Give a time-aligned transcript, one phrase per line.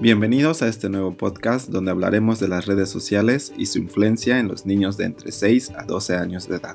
[0.00, 4.48] Bienvenidos a este nuevo podcast donde hablaremos de las redes sociales y su influencia en
[4.48, 6.74] los niños de entre 6 a 12 años de edad.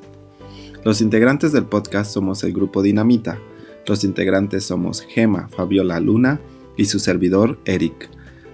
[0.83, 3.39] Los integrantes del podcast somos el grupo Dinamita.
[3.87, 6.39] Los integrantes somos Gema, Fabiola Luna
[6.77, 8.11] y su servidor Eric.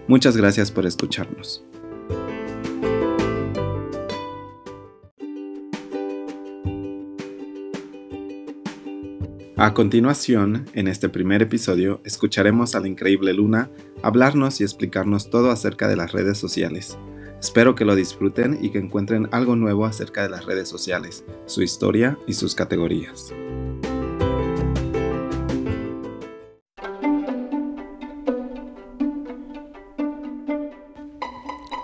[0.08, 1.66] Muchas gracias por escucharnos.
[9.64, 13.70] A continuación, en este primer episodio, escucharemos a la increíble Luna
[14.02, 16.98] hablarnos y explicarnos todo acerca de las redes sociales.
[17.40, 21.62] Espero que lo disfruten y que encuentren algo nuevo acerca de las redes sociales, su
[21.62, 23.32] historia y sus categorías.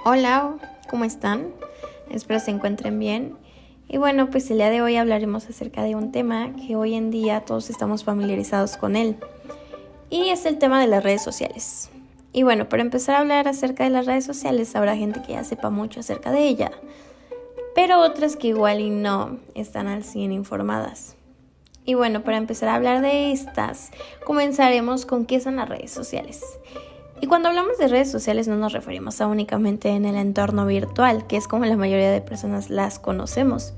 [0.04, 0.58] Hola,
[0.90, 1.54] ¿cómo están?
[2.10, 3.36] Espero se encuentren bien
[3.90, 7.10] y bueno, pues el día de hoy hablaremos acerca de un tema que hoy en
[7.10, 9.18] día todos estamos familiarizados con él.
[10.10, 11.90] Y es el tema de las redes sociales.
[12.34, 15.44] Y bueno, para empezar a hablar acerca de las redes sociales, habrá gente que ya
[15.44, 16.72] sepa mucho acerca de ella,
[17.74, 21.16] pero otras que igual y no están al 100 informadas.
[21.86, 23.92] Y bueno, para empezar a hablar de estas,
[24.26, 26.42] comenzaremos con qué son las redes sociales.
[27.20, 31.26] Y cuando hablamos de redes sociales no nos referimos a únicamente en el entorno virtual,
[31.26, 33.74] que es como la mayoría de personas las conocemos.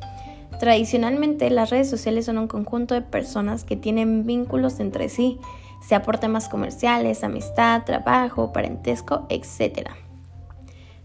[0.59, 5.40] Tradicionalmente las redes sociales son un conjunto de personas que tienen vínculos entre sí,
[5.88, 9.90] sea por temas comerciales, amistad, trabajo, parentesco, etc.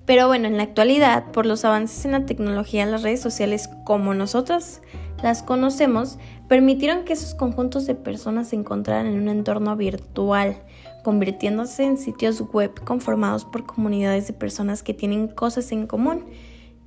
[0.05, 4.13] Pero bueno, en la actualidad, por los avances en la tecnología, las redes sociales como
[4.13, 4.81] nosotros
[5.25, 10.59] las conocemos, permitieron que esos conjuntos de personas se encontraran en un entorno virtual,
[11.03, 16.27] convirtiéndose en sitios web conformados por comunidades de personas que tienen cosas en común.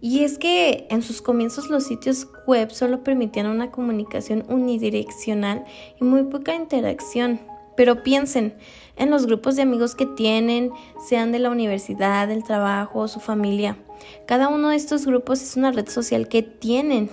[0.02, 5.66] Y es que en sus comienzos los sitios web solo permitían una comunicación unidireccional
[6.00, 7.40] y muy poca interacción.
[7.76, 8.56] Pero piensen
[8.98, 10.70] en los grupos de amigos que tienen,
[11.04, 13.80] sean de la universidad, del trabajo o su familia.
[14.28, 17.10] Cada uno de estos grupos es una red social que tienen.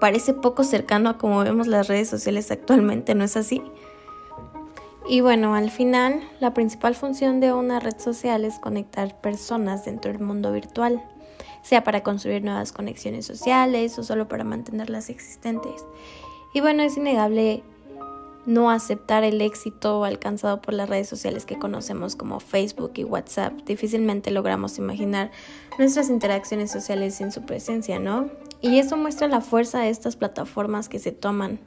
[0.00, 3.62] Parece poco cercano a como vemos las redes sociales actualmente, ¿no es así?
[5.08, 10.12] Y bueno, al final, la principal función de una red social es conectar personas dentro
[10.12, 11.02] del mundo virtual,
[11.62, 15.86] sea para construir nuevas conexiones sociales o solo para mantenerlas existentes.
[16.52, 17.62] Y bueno, es innegable
[18.48, 23.52] no aceptar el éxito alcanzado por las redes sociales que conocemos como Facebook y WhatsApp.
[23.66, 25.30] Difícilmente logramos imaginar
[25.78, 28.30] nuestras interacciones sociales sin su presencia, ¿no?
[28.62, 31.60] Y eso muestra la fuerza de estas plataformas que se toman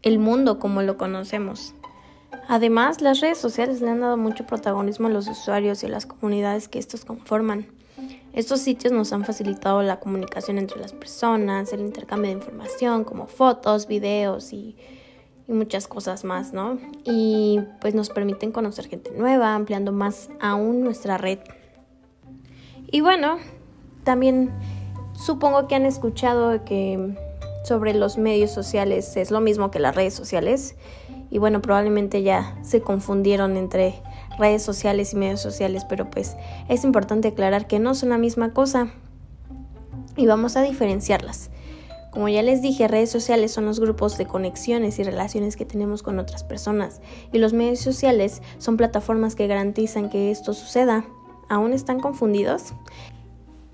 [0.00, 1.74] el mundo como lo conocemos.
[2.48, 6.06] Además, las redes sociales le han dado mucho protagonismo a los usuarios y a las
[6.06, 7.66] comunidades que estos conforman.
[8.32, 13.26] Estos sitios nos han facilitado la comunicación entre las personas, el intercambio de información como
[13.26, 14.74] fotos, videos y,
[15.48, 16.78] muchas cosas más, ¿no?
[17.04, 21.38] Y pues nos permiten conocer gente nueva, ampliando más aún nuestra red.
[22.90, 23.38] Y bueno,
[24.04, 24.52] también
[25.12, 27.16] supongo que han escuchado que
[27.64, 30.76] sobre los medios sociales es lo mismo que las redes sociales
[31.30, 34.02] y bueno, probablemente ya se confundieron entre
[34.38, 36.36] redes sociales y medios sociales, pero pues
[36.68, 38.88] es importante aclarar que no son la misma cosa
[40.16, 41.50] y vamos a diferenciarlas.
[42.14, 46.04] Como ya les dije, redes sociales son los grupos de conexiones y relaciones que tenemos
[46.04, 47.00] con otras personas
[47.32, 51.04] y los medios sociales son plataformas que garantizan que esto suceda.
[51.48, 52.72] ¿Aún están confundidos?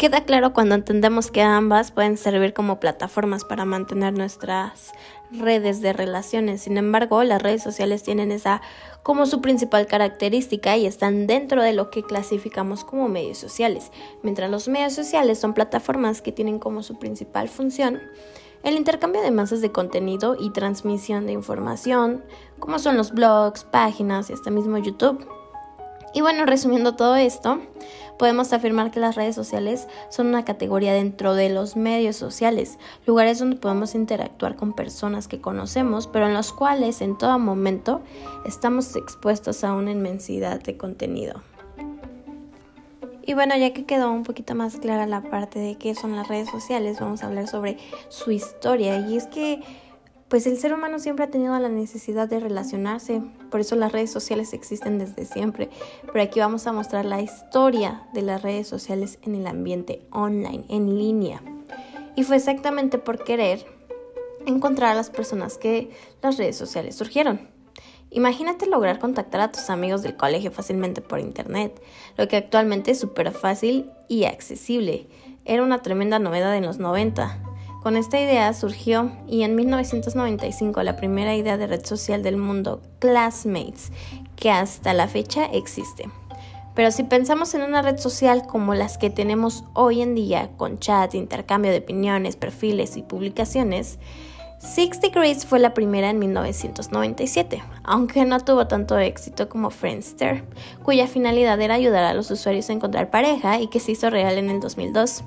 [0.01, 4.93] Queda claro cuando entendemos que ambas pueden servir como plataformas para mantener nuestras
[5.31, 6.63] redes de relaciones.
[6.63, 8.63] Sin embargo, las redes sociales tienen esa
[9.03, 13.93] como su principal característica y están dentro de lo que clasificamos como medios sociales.
[14.23, 18.01] Mientras los medios sociales son plataformas que tienen como su principal función
[18.63, 22.25] el intercambio de masas de contenido y transmisión de información,
[22.59, 25.27] como son los blogs, páginas y hasta mismo YouTube.
[26.13, 27.61] Y bueno, resumiendo todo esto,
[28.19, 33.39] podemos afirmar que las redes sociales son una categoría dentro de los medios sociales, lugares
[33.39, 38.01] donde podemos interactuar con personas que conocemos, pero en los cuales en todo momento
[38.45, 41.43] estamos expuestos a una inmensidad de contenido.
[43.23, 46.27] Y bueno, ya que quedó un poquito más clara la parte de qué son las
[46.27, 47.79] redes sociales, vamos a hablar sobre
[48.09, 48.99] su historia.
[49.09, 49.63] Y es que
[50.31, 54.13] pues el ser humano siempre ha tenido la necesidad de relacionarse, por eso las redes
[54.13, 55.69] sociales existen desde siempre,
[56.07, 60.65] pero aquí vamos a mostrar la historia de las redes sociales en el ambiente online,
[60.69, 61.43] en línea.
[62.15, 63.67] Y fue exactamente por querer
[64.47, 65.91] encontrar a las personas que
[66.23, 67.49] las redes sociales surgieron.
[68.11, 71.83] Imagínate lograr contactar a tus amigos del colegio fácilmente por internet,
[72.17, 75.09] lo que actualmente es súper fácil y accesible.
[75.45, 77.50] Era una tremenda novedad en los 90
[77.83, 82.83] con esta idea surgió y en 1995 la primera idea de red social del mundo,
[82.99, 83.91] Classmates,
[84.37, 86.09] que hasta la fecha existe.
[86.75, 90.79] Pero si pensamos en una red social como las que tenemos hoy en día, con
[90.79, 93.99] chat, intercambio de opiniones, perfiles y publicaciones,
[94.61, 100.45] Six Degrees fue la primera en 1997, aunque no tuvo tanto éxito como Friendster,
[100.83, 104.37] cuya finalidad era ayudar a los usuarios a encontrar pareja y que se hizo real
[104.37, 105.25] en el 2002.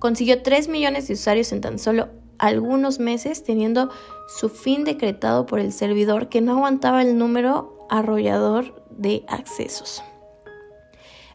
[0.00, 2.08] Consiguió 3 millones de usuarios en tan solo
[2.38, 3.90] algunos meses, teniendo
[4.26, 10.02] su fin decretado por el servidor que no aguantaba el número arrollador de accesos.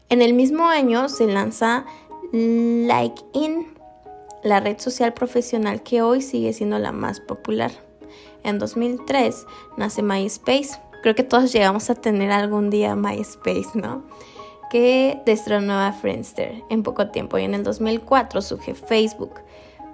[0.08, 1.86] En el mismo año se lanza
[2.32, 3.68] LikeIn,
[4.42, 7.70] la red social profesional que hoy sigue siendo la más popular.
[8.42, 9.46] En 2003
[9.76, 10.80] nace MySpace.
[11.02, 14.04] Creo que todos llegamos a tener algún día MySpace, ¿no?
[14.70, 19.34] Que destronó a Friendster en poco tiempo y en el 2004 surge Facebook,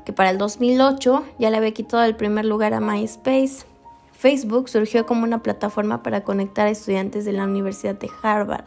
[0.05, 3.67] que para el 2008 ya le había quitado el primer lugar a MySpace.
[4.13, 8.65] Facebook surgió como una plataforma para conectar a estudiantes de la Universidad de Harvard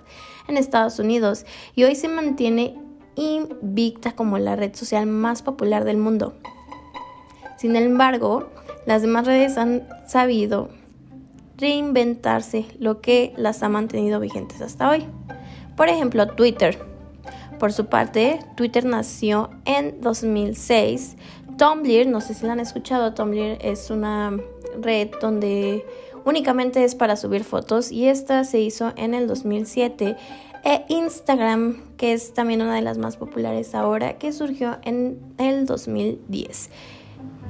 [0.48, 2.76] en Estados Unidos y hoy se mantiene
[3.16, 6.36] invicta como la red social más popular del mundo.
[7.58, 8.50] Sin embargo,
[8.86, 10.70] las demás redes han sabido
[11.58, 15.08] reinventarse, lo que las ha mantenido vigentes hasta hoy.
[15.76, 16.78] Por ejemplo, Twitter.
[17.60, 21.16] Por su parte, Twitter nació en 2006.
[21.58, 24.38] Tumblr, no sé si la han escuchado, Tumblr es una
[24.82, 25.86] red donde
[26.26, 30.18] únicamente es para subir fotos y esta se hizo en el 2007
[30.66, 35.66] e Instagram, que es también una de las más populares ahora, que surgió en el
[35.66, 36.70] 2010.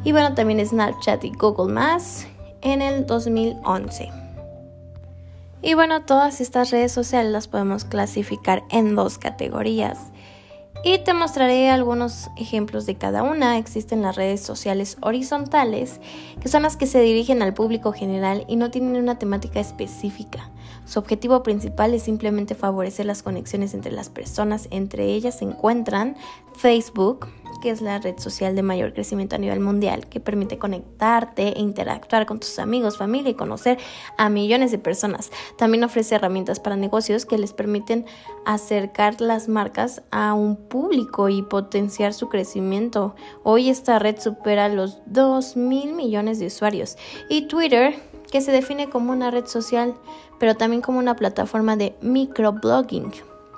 [0.04, 2.27] Y bueno, también Snapchat y Google Más
[2.62, 4.25] en el 2011.
[5.65, 9.97] Y bueno, todas estas redes sociales las podemos clasificar en dos categorías.
[10.83, 13.57] Y te mostraré algunos ejemplos de cada una.
[13.57, 16.00] Existen las redes sociales horizontales,
[16.39, 20.51] que son las que se dirigen al público general y no tienen una temática específica.
[20.85, 24.67] Su objetivo principal es simplemente favorecer las conexiones entre las personas.
[24.69, 26.15] Entre ellas se encuentran
[26.53, 27.25] Facebook,
[27.61, 31.59] que es la red social de mayor crecimiento a nivel mundial, que permite conectarte e
[31.59, 33.77] interactuar con tus amigos, familia y conocer
[34.17, 35.31] a millones de personas.
[35.57, 38.05] También ofrece herramientas para negocios que les permiten
[38.45, 43.15] acercar las marcas a un público y potenciar su crecimiento.
[43.43, 46.97] Hoy esta red supera los 2 mil millones de usuarios.
[47.29, 47.95] Y Twitter,
[48.31, 49.95] que se define como una red social,
[50.39, 53.11] pero también como una plataforma de microblogging,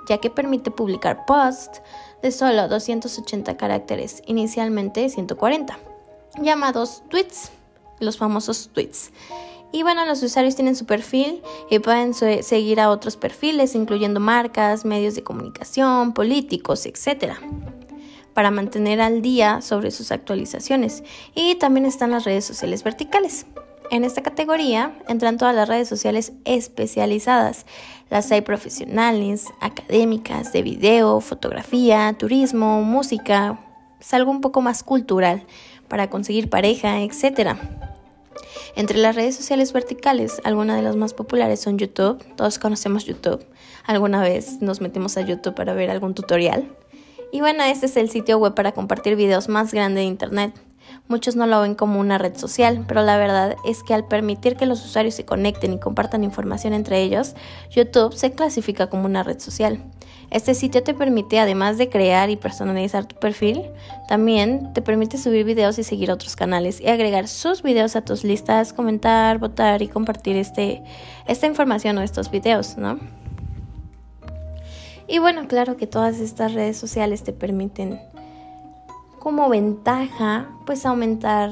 [0.08, 1.82] ya que permite publicar posts
[2.22, 5.78] de solo 280 caracteres, inicialmente 140,
[6.40, 7.50] llamados tweets,
[8.00, 9.12] los famosos tweets.
[9.70, 14.86] Y bueno, los usuarios tienen su perfil y pueden seguir a otros perfiles, incluyendo marcas,
[14.86, 17.34] medios de comunicación, políticos, etc.
[18.32, 21.04] Para mantener al día sobre sus actualizaciones.
[21.34, 23.44] Y también están las redes sociales verticales.
[23.90, 27.64] En esta categoría entran todas las redes sociales especializadas.
[28.10, 33.58] Las hay profesionales, académicas, de video, fotografía, turismo, música,
[34.00, 35.44] es algo un poco más cultural
[35.88, 37.56] para conseguir pareja, etc.
[38.76, 42.22] Entre las redes sociales verticales, algunas de las más populares son YouTube.
[42.36, 43.44] Todos conocemos YouTube.
[43.84, 46.68] Alguna vez nos metimos a YouTube para ver algún tutorial.
[47.32, 50.67] Y bueno, este es el sitio web para compartir videos más grande de Internet.
[51.08, 54.56] Muchos no lo ven como una red social, pero la verdad es que al permitir
[54.56, 57.34] que los usuarios se conecten y compartan información entre ellos,
[57.70, 59.82] YouTube se clasifica como una red social.
[60.30, 63.62] Este sitio te permite, además de crear y personalizar tu perfil,
[64.06, 68.24] también te permite subir videos y seguir otros canales y agregar sus videos a tus
[68.24, 70.82] listas, comentar, votar y compartir este,
[71.26, 72.98] esta información o estos videos, ¿no?
[75.06, 77.98] Y bueno, claro que todas estas redes sociales te permiten
[79.18, 81.50] como ventaja, pues aumentar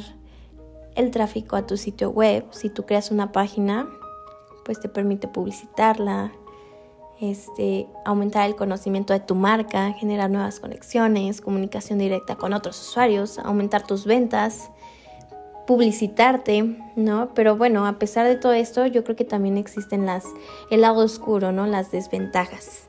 [0.95, 2.45] el tráfico a tu sitio web.
[2.51, 3.89] Si tú creas una página,
[4.65, 6.33] pues te permite publicitarla,
[7.21, 13.39] este, aumentar el conocimiento de tu marca, generar nuevas conexiones, comunicación directa con otros usuarios,
[13.39, 14.71] aumentar tus ventas,
[15.67, 17.31] publicitarte, ¿no?
[17.35, 20.25] Pero bueno, a pesar de todo esto, yo creo que también existen las,
[20.71, 21.67] el lado oscuro, ¿no?
[21.67, 22.89] Las desventajas.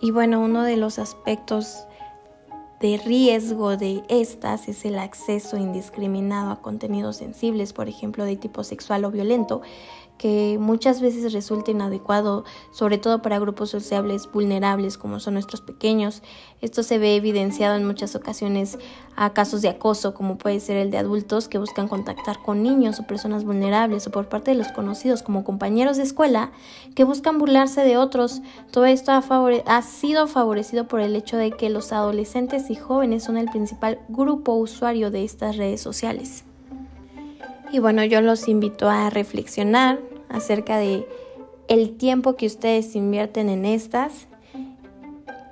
[0.00, 1.86] Y bueno, uno de los aspectos
[2.82, 8.64] de riesgo de estas es el acceso indiscriminado a contenidos sensibles, por ejemplo, de tipo
[8.64, 9.62] sexual o violento,
[10.22, 16.22] que muchas veces resulta inadecuado, sobre todo para grupos sociables vulnerables como son nuestros pequeños.
[16.60, 18.78] Esto se ve evidenciado en muchas ocasiones
[19.16, 23.00] a casos de acoso, como puede ser el de adultos que buscan contactar con niños
[23.00, 26.52] o personas vulnerables, o por parte de los conocidos como compañeros de escuela
[26.94, 28.42] que buscan burlarse de otros.
[28.70, 29.24] Todo esto ha,
[29.66, 33.98] ha sido favorecido por el hecho de que los adolescentes y jóvenes son el principal
[34.08, 36.44] grupo usuario de estas redes sociales.
[37.72, 41.06] Y bueno, yo los invito a reflexionar acerca de
[41.68, 44.26] el tiempo que ustedes invierten en estas,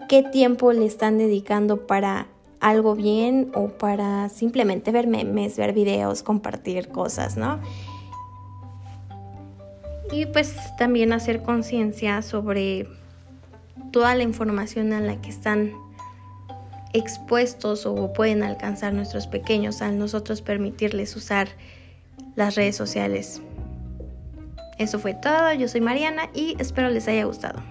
[0.08, 2.26] qué tiempo le están dedicando para
[2.60, 7.60] algo bien o para simplemente ver memes, ver videos, compartir cosas, ¿no?
[10.12, 12.88] Y pues también hacer conciencia sobre
[13.92, 15.72] toda la información a la que están
[16.92, 21.48] expuestos o pueden alcanzar nuestros pequeños al nosotros permitirles usar
[22.34, 23.40] las redes sociales.
[24.80, 27.62] Eso fue todo, yo soy Mariana y espero les haya gustado.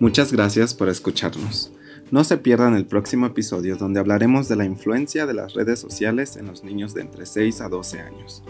[0.00, 1.72] Muchas gracias por escucharnos.
[2.10, 6.36] No se pierdan el próximo episodio donde hablaremos de la influencia de las redes sociales
[6.36, 8.42] en los niños de entre 6 a 12 años.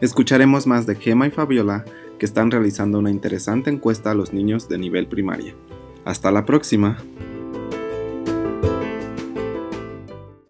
[0.00, 1.84] Escucharemos más de Gema y Fabiola
[2.18, 5.54] que están realizando una interesante encuesta a los niños de nivel primaria.
[6.06, 6.96] Hasta la próxima.